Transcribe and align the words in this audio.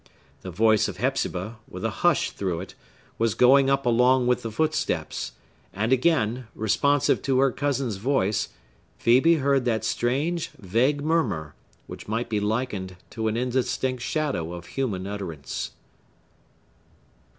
The 0.41 0.49
voice 0.49 0.87
of 0.87 0.97
Hepzibah, 0.97 1.57
with 1.67 1.85
a 1.85 1.91
hush 2.01 2.31
through 2.31 2.61
it, 2.61 2.73
was 3.19 3.35
going 3.35 3.69
up 3.69 3.85
along 3.85 4.25
with 4.25 4.41
the 4.41 4.49
footsteps; 4.49 5.33
and, 5.73 5.93
again, 5.93 6.47
responsive 6.55 7.21
to 7.21 7.37
her 7.37 7.51
cousin's 7.51 7.97
voice, 7.97 8.49
Phœbe 8.99 9.41
heard 9.41 9.63
that 9.65 9.85
strange, 9.85 10.49
vague 10.57 11.03
murmur, 11.03 11.53
which 11.85 12.07
might 12.07 12.29
be 12.29 12.39
likened 12.39 12.95
to 13.11 13.27
an 13.27 13.37
indistinct 13.37 14.01
shadow 14.01 14.53
of 14.53 14.65
human 14.73 15.05
utterance. 15.05 15.69